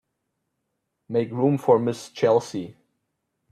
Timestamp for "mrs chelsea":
1.77-2.75